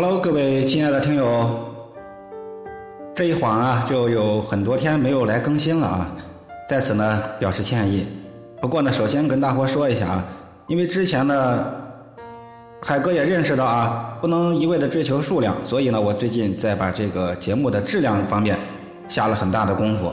[0.00, 1.50] Hello，各位亲爱的听友，
[3.16, 6.08] 这一晃啊，就有很多天没有来更新了啊，
[6.68, 8.06] 在此呢表示歉意。
[8.60, 10.24] 不过呢，首先跟大伙说一下啊，
[10.68, 11.66] 因为之前呢，
[12.80, 18.56] 海哥也认识到啊，不能一味的追求数量，所以呢，我最近在把这个节目的质量方面
[19.08, 20.12] 下了很大的功夫。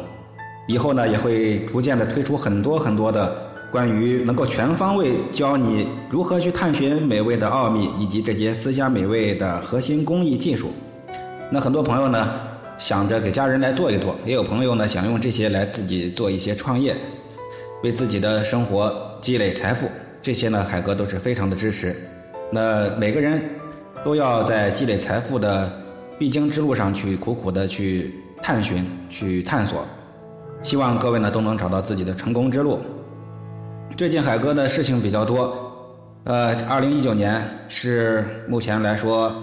[0.67, 3.44] 以后呢，也会逐渐的推出很多很多的。
[3.75, 10.71] 关于能够全方位教你如何去探寻美味的奥秘，以及这些私家美味的核心工艺技术，
[11.51, 12.39] 那很多朋友呢
[12.77, 16.95] 想着给家人来做一做，也有朋友呢想用这些来自己做一些创业，
[17.83, 19.89] 为自己的生活积累财富，
[20.21, 21.93] 这些呢海哥都是非常的支持。
[22.49, 23.43] 那每个人
[24.05, 25.69] 都要在积累财富的
[26.17, 29.85] 必经之路上去苦苦的去探寻、去探索，
[30.63, 32.79] 希望各位呢都能找到自己的成功之路。
[33.97, 35.55] 最近海哥的事情比较多，
[36.25, 39.33] 呃，二零一九年是目前来说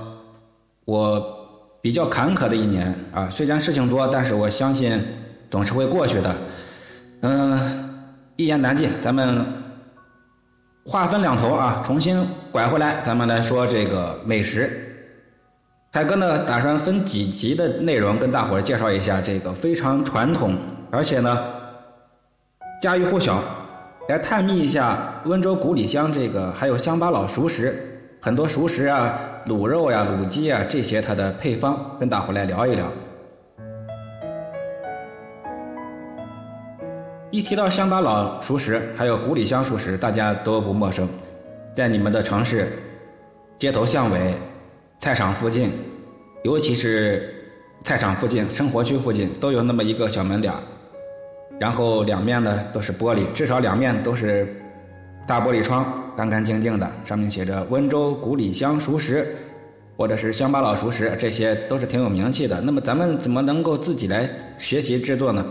[0.85, 1.25] 我
[1.81, 3.31] 比较坎坷的一年啊。
[3.31, 5.03] 虽然事情多，但是我相信
[5.51, 6.37] 总是会过去的。
[7.23, 8.05] 嗯，
[8.37, 9.43] 一言难尽，咱们
[10.85, 14.71] 话分两头啊，重新拐回来，咱们来说这个美食。
[15.93, 20.55] 海哥呢，打算分几集的内容跟大伙儿介绍一下这个非常传统，
[20.91, 21.43] 而且呢
[22.83, 23.43] 家喻户晓。
[24.09, 27.73] 来探秘一下温州古里乡这个，还有乡巴佬熟食，
[28.21, 32.93] 很多熟食啊，卤肉呀、卤鸡啊这些它的配方，跟大伙来聊一聊。
[37.31, 41.09] 一提到乡巴佬熟食，还有古里乡熟食，大家都不陌生。
[41.75, 42.73] 在你们的城市，
[43.57, 44.35] 街头巷尾、
[44.99, 45.71] 菜场附近，
[46.43, 47.33] 尤其是
[47.85, 50.59] 菜场附近、生活区附近，都有那么一个小门脸儿。
[51.63, 54.53] 然后两面呢都是玻璃，至少两面都是
[55.29, 59.33] 大玻璃窗，干干净净的，上面写着“温州古里乡熟食”
[59.97, 62.61] 或者是“乡巴佬熟食”，这些都是挺有名气的。
[62.61, 64.29] 那么咱们怎么能够自己来
[64.59, 65.47] 学习制作呢？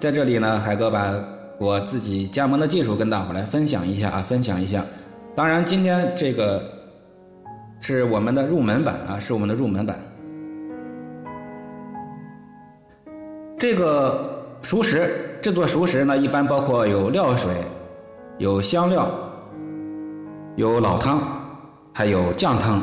[0.00, 1.14] 在这里呢，海哥把
[1.60, 4.84] 我自己加盟的技术跟大伙来分享一下啊，分享一下。
[5.36, 6.60] 当然，今天这个
[7.78, 9.96] 是我们的入门版啊，是我们的入门版。
[13.56, 14.32] 这个。
[14.64, 15.10] 熟食
[15.44, 17.52] 制作熟食呢，一般包括有料水、
[18.38, 19.06] 有香料、
[20.56, 21.20] 有老汤，
[21.92, 22.80] 还有酱汤，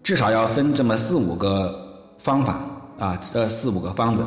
[0.00, 1.76] 至少要分这么四五个
[2.18, 2.60] 方法
[3.00, 4.24] 啊，这四五个方子。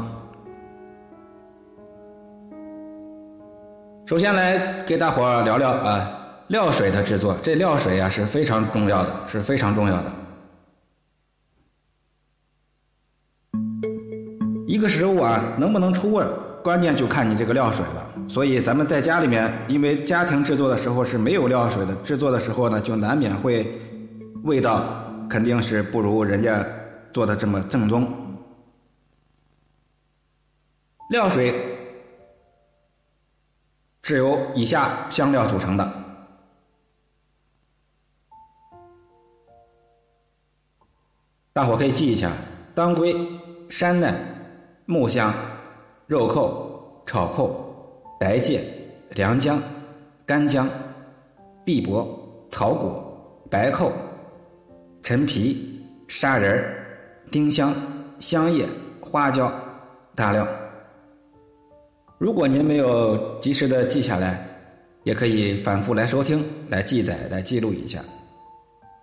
[4.07, 6.11] 首先来给大伙儿聊聊啊，
[6.47, 7.33] 料水的制作。
[7.41, 10.11] 这料水啊是非常重要的，是非常重要的。
[14.67, 16.29] 一个食物啊，能不能出味儿？
[16.67, 23.79] 关键就看你这个料水了，所以咱们在家里面，因为家庭制作的时候是没有料水的，制作的时候呢，就难免会
[24.43, 24.85] 味道
[25.29, 26.65] 肯定是不如人家
[27.13, 28.11] 做的这么正宗。
[31.09, 31.55] 料水
[34.03, 35.89] 是由以下香料组成的，
[41.53, 42.29] 大伙可以记一下：
[42.75, 43.15] 当归、
[43.69, 44.13] 山奈、
[44.85, 45.33] 木香。
[46.07, 47.53] 肉蔻、炒蔻、
[48.17, 48.61] 白芥、
[49.09, 49.61] 良姜、
[50.25, 50.69] 干姜、
[51.65, 52.07] 碧柏、
[52.49, 53.91] 草果、白蔻、
[55.03, 56.63] 陈皮、砂仁、
[57.29, 57.75] 丁香、
[58.21, 58.65] 香叶、
[59.01, 59.51] 花椒、
[60.15, 60.47] 大料。
[62.17, 64.47] 如果您没有及时的记下来，
[65.03, 67.99] 也可以反复来收听、来记载、来记录一下。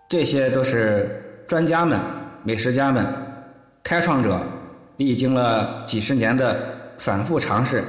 [0.08, 2.00] 这些都是专家们、
[2.44, 3.06] 美食家们、
[3.82, 4.40] 开创者
[4.96, 6.82] 历经了几十年的。
[6.98, 7.84] 反复尝试，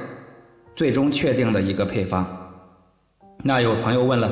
[0.74, 2.26] 最终确定的一个配方。
[3.42, 4.30] 那有朋友问了，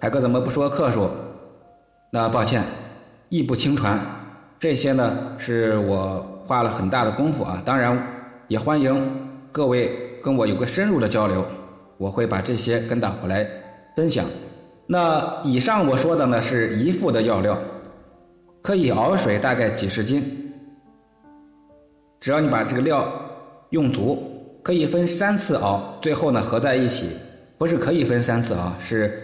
[0.00, 1.08] 海哥怎么不说克数？
[2.10, 2.62] 那抱歉，
[3.28, 3.98] 义不轻传。
[4.58, 7.62] 这些呢，是我花了很大的功夫啊。
[7.64, 8.02] 当然，
[8.48, 9.00] 也欢迎
[9.52, 11.44] 各位跟我有个深入的交流，
[11.98, 13.46] 我会把这些跟大伙来
[13.94, 14.24] 分享。
[14.86, 17.58] 那以上我说的呢，是一副的药料，
[18.62, 20.52] 可以熬水大概几十斤。
[22.18, 23.06] 只要你把这个料。
[23.70, 24.22] 用足
[24.62, 27.10] 可以分三次熬，最后呢合在一起，
[27.58, 29.22] 不是可以分三次熬，是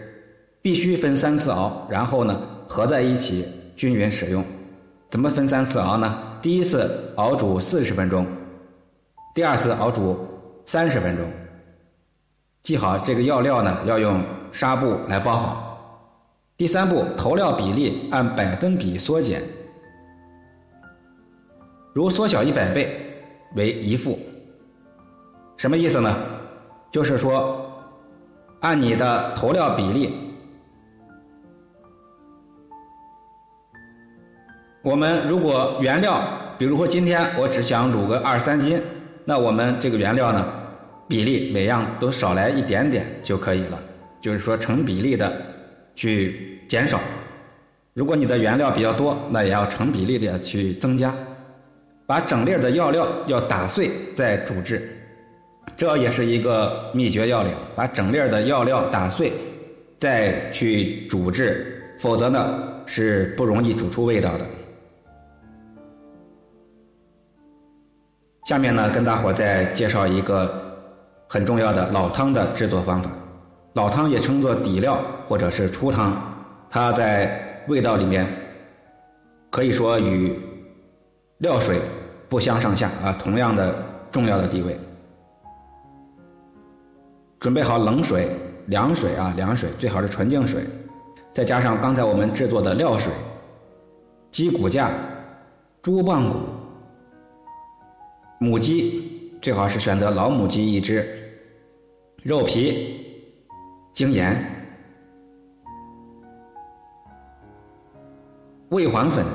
[0.60, 3.44] 必须分三次熬，然后呢合在一起
[3.76, 4.44] 均匀使用。
[5.10, 6.18] 怎么分三次熬呢？
[6.40, 8.26] 第一次熬煮四十分钟，
[9.34, 10.18] 第二次熬煮
[10.64, 11.26] 三十分钟。
[12.62, 14.22] 记好这个药料呢要用
[14.52, 15.68] 纱布来包好。
[16.56, 19.42] 第三步投料比例按百分比缩减，
[21.92, 22.96] 如缩小一百倍
[23.56, 24.18] 为一副。
[25.62, 26.16] 什么意思呢？
[26.90, 27.72] 就是说，
[28.58, 30.12] 按你的投料比例，
[34.82, 36.20] 我们如果原料，
[36.58, 38.82] 比如说今天我只想卤个二三斤，
[39.24, 40.44] 那我们这个原料呢，
[41.06, 43.78] 比例每样都少来一点点就可以了，
[44.20, 45.32] 就是说成比例的
[45.94, 46.98] 去减少。
[47.94, 51.14] 如果你的原料比较多，那也要成比例的去增加。
[52.04, 54.98] 把整粒的药料要打碎再煮制，
[55.76, 57.52] 这也是一个秘诀要领。
[57.74, 59.32] 把整粒的药料打碎
[59.98, 64.46] 再去煮制，否则呢是不容易煮出味道的。
[68.44, 70.52] 下面呢，跟大伙再介绍一个
[71.28, 73.08] 很重要的老汤的制作方法。
[73.74, 76.20] 老汤也称作底料或者是初汤，
[76.68, 78.26] 它在味道里面
[79.48, 80.36] 可以说与
[81.38, 81.78] 料水
[82.28, 83.74] 不相上下啊，同样的
[84.10, 84.76] 重要的地位。
[87.42, 88.28] 准备好冷水、
[88.66, 90.62] 凉水啊，凉水最好是纯净水，
[91.34, 93.12] 再加上刚才我们制作的料水、
[94.30, 94.92] 鸡骨架、
[95.82, 96.36] 猪棒骨。
[98.38, 101.04] 母鸡最好是选择老母鸡一只，
[102.22, 103.04] 肉皮、
[103.92, 104.36] 精盐、
[108.68, 109.26] 味环粉，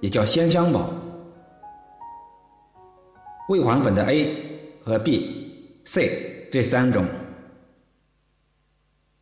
[0.00, 0.90] 也叫鲜香宝。
[3.48, 4.36] 味环粉的 A
[4.84, 7.04] 和 B、C 这三种，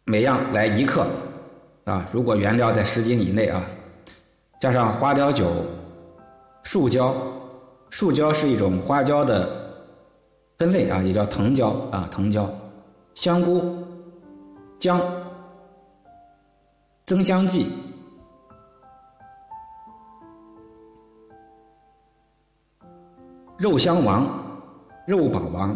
[0.05, 1.06] 每样来一克
[1.84, 2.06] 啊。
[2.12, 3.64] 如果原料在十斤以内啊，
[4.61, 5.50] 加上花雕酒、
[6.62, 7.17] 树胶。
[7.88, 9.49] 树胶是一种花椒的
[10.58, 12.46] 分类啊，也叫藤椒啊，藤椒、
[13.14, 13.82] 香菇、
[14.78, 15.00] 姜、
[17.06, 17.73] 增香剂、
[23.56, 24.28] 肉香王、
[25.06, 25.75] 肉宝王，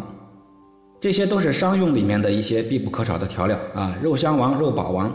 [0.99, 3.95] 这些都是商用里面的一些必不可少的调料啊。
[4.01, 5.11] 肉香王、肉宝王、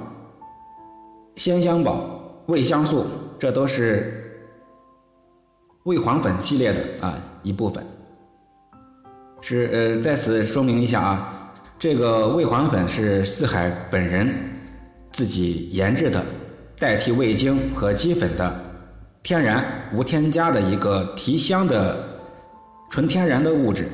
[1.37, 3.07] 鲜香宝、味香素，
[3.39, 4.19] 这都是。
[5.85, 7.85] 味黄粉系列的啊一部分，
[9.41, 14.33] 是呃在此说明一下啊，这个味黄粉是四海本人
[15.13, 16.25] 自己研制的，
[16.79, 18.65] 代替味精和鸡粉的
[19.25, 21.99] 天然无添加的一个提香的
[22.89, 23.89] 纯天然的物质。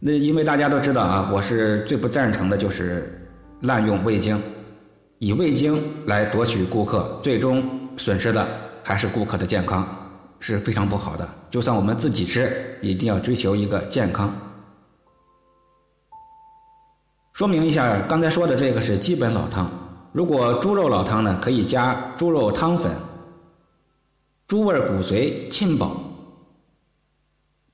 [0.00, 3.28] 那因为大家都知道啊，我是最不赞成的就是
[3.62, 4.40] 滥用味精，
[5.18, 7.62] 以味精来夺取顾客，最终
[7.96, 8.46] 损失的
[8.84, 9.86] 还是顾客的健康。
[10.40, 11.28] 是非常不好的。
[11.50, 14.32] 就算我们自己吃，一定要追求一个健康。
[17.32, 19.68] 说明一下，刚才说的这个是基本老汤。
[20.12, 22.92] 如果猪肉老汤呢，可以加猪肉汤粉、
[24.46, 26.00] 猪味骨髓沁宝、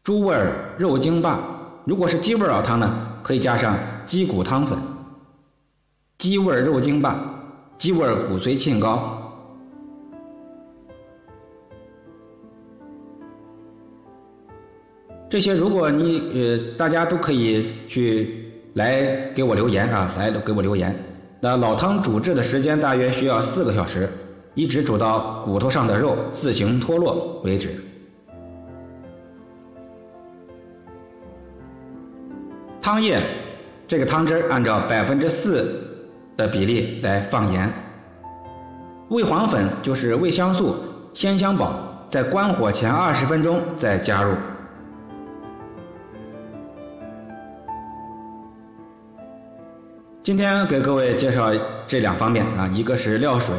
[0.02, 0.34] 猪味
[0.78, 1.53] 肉精棒。
[1.84, 3.76] 如果是鸡味老汤呢，可以加上
[4.06, 4.78] 鸡骨汤粉、
[6.16, 7.18] 鸡味儿肉精棒、
[7.76, 9.20] 鸡味儿骨髓沁膏。
[15.28, 20.96] 这些，如果你呃，大家都可以去来给我留言啊，来给我留言。
[21.40, 24.08] 那老汤煮制的时间大约需要四个小时，
[24.54, 27.74] 一直煮到骨头上的肉自行脱落为止。
[32.84, 33.18] 汤液，
[33.88, 35.88] 这个汤汁按照百分之四
[36.36, 37.72] 的比例来放盐。
[39.08, 40.76] 味黄粉就是味香素、
[41.14, 41.80] 鲜香宝，
[42.10, 44.34] 在关火前二十分钟再加入。
[50.22, 51.52] 今天给各位介绍
[51.86, 53.56] 这两方面啊，一个是料水，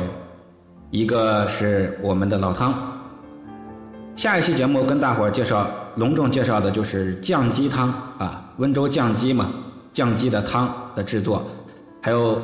[0.91, 2.75] 一个是我们的老汤。
[4.15, 9.49] 下一期节目跟大伙儿介绍，隆重介绍的就是酱鸡汤啊，温州酱鸡嘛，
[9.93, 11.45] 酱鸡的汤的制作，
[12.01, 12.41] 还有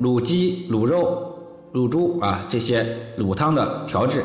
[0.00, 1.38] 卤鸡、卤肉、
[1.72, 4.22] 卤猪啊这些卤汤的调制，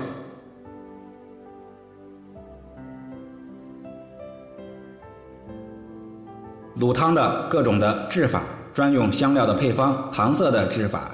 [6.79, 8.41] 卤汤的各种的制法。
[8.73, 11.09] 专用香料的配方、糖色的制法，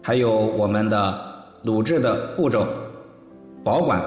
[0.00, 2.66] 还有我们的卤制的步骤、
[3.62, 4.02] 保管，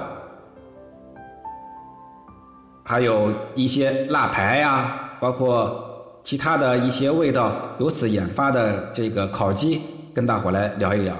[2.88, 9.82] 还有一些辣排呀，包括其他的一些味道，由此研发的这个烤鸡，
[10.14, 11.14] 跟大伙来聊一聊。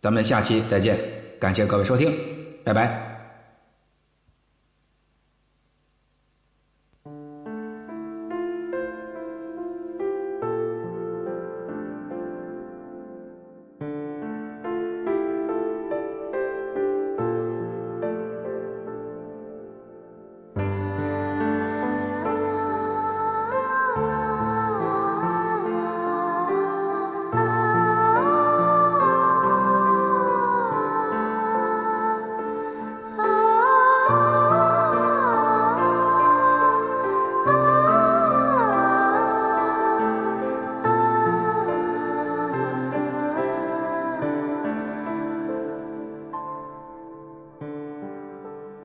[0.00, 0.98] 咱们下期再见，
[1.38, 2.12] 感谢各位收听，
[2.64, 3.07] 拜拜。